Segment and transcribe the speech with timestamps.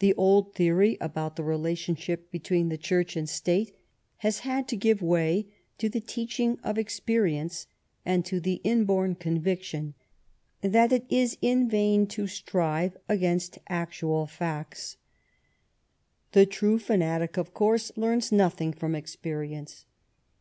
[0.00, 3.78] The old theory about the relation ship between the State and Church
[4.16, 5.46] has had to give way
[5.78, 7.68] to the teaching of experience,
[8.04, 9.94] and to the in born conviction
[10.60, 14.96] that it is in vain to strive against actual facts.
[16.32, 19.84] The true fanatic, of course, learns nothing from experience.